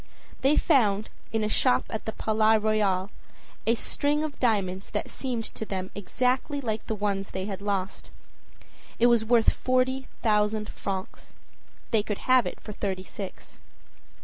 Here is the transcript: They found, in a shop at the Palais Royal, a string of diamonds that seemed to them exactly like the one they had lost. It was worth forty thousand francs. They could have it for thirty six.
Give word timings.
They 0.41 0.55
found, 0.57 1.09
in 1.31 1.43
a 1.43 1.47
shop 1.47 1.85
at 1.91 2.05
the 2.05 2.11
Palais 2.11 2.57
Royal, 2.57 3.11
a 3.67 3.75
string 3.75 4.23
of 4.23 4.39
diamonds 4.39 4.89
that 4.89 5.11
seemed 5.11 5.45
to 5.53 5.63
them 5.63 5.91
exactly 5.93 6.59
like 6.59 6.83
the 6.87 6.95
one 6.95 7.23
they 7.31 7.45
had 7.45 7.61
lost. 7.61 8.09
It 8.97 9.05
was 9.05 9.23
worth 9.23 9.53
forty 9.53 10.07
thousand 10.23 10.69
francs. 10.69 11.35
They 11.91 12.01
could 12.01 12.17
have 12.25 12.47
it 12.47 12.59
for 12.59 12.73
thirty 12.73 13.03
six. 13.03 13.59